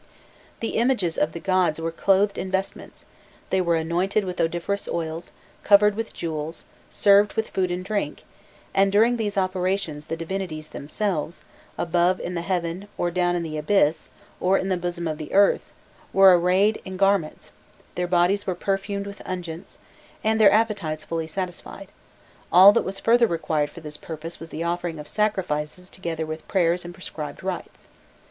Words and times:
The 0.61 0.77
images 0.77 1.15
of 1.15 1.31
the 1.31 1.39
gods 1.39 1.79
were 1.79 1.91
clothed 1.91 2.39
in 2.39 2.49
vestments, 2.49 3.05
they 3.51 3.61
were 3.61 3.75
anointed 3.75 4.25
with 4.25 4.41
odoriferous 4.41 4.87
oils, 4.87 5.31
covered 5.63 5.93
with 5.93 6.11
jewels, 6.11 6.65
served 6.89 7.33
with 7.35 7.49
food 7.51 7.69
and 7.69 7.85
drink; 7.85 8.23
and 8.73 8.91
during 8.91 9.17
these 9.17 9.37
operations 9.37 10.05
the 10.07 10.17
divinities 10.17 10.71
themselves, 10.71 11.41
above 11.77 12.19
in 12.19 12.33
the 12.33 12.41
heaven, 12.41 12.87
or 12.97 13.11
down 13.11 13.35
in 13.35 13.43
the 13.43 13.57
abyss, 13.59 14.09
or 14.39 14.57
in 14.57 14.69
the 14.69 14.75
bosom 14.75 15.07
of 15.07 15.19
the 15.19 15.31
earth, 15.33 15.71
were 16.13 16.35
arrayed 16.35 16.81
in 16.83 16.97
garments, 16.97 17.51
their 17.93 18.07
bodies 18.07 18.47
were 18.47 18.55
perfumed 18.55 19.05
with 19.05 19.21
unguents, 19.23 19.77
and 20.23 20.41
their 20.41 20.51
appetites 20.51 21.03
fully 21.03 21.27
satisfied: 21.27 21.89
all 22.51 22.71
that 22.71 22.83
was 22.83 22.99
further 22.99 23.27
required 23.27 23.69
for 23.69 23.81
this 23.81 23.97
purpose 23.97 24.39
was 24.39 24.49
the 24.49 24.63
offering 24.63 24.97
of 24.97 25.07
sacrifices 25.07 25.91
together 25.91 26.25
with 26.25 26.47
prayers 26.47 26.83
and 26.83 26.91
prescribed 26.95 27.43
rites. 27.43 27.87